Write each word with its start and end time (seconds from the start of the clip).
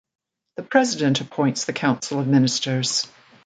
The 0.55 0.63
President 0.63 1.21
appoints 1.21 1.65
the 1.65 1.73
Council 1.73 2.19
of 2.19 2.25
Ministers. 2.25 3.05